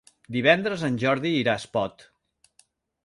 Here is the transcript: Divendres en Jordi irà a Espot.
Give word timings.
Divendres 0.35 0.85
en 0.87 0.97
Jordi 1.05 1.33
irà 1.41 1.53
a 1.57 1.63
Espot. 1.63 2.07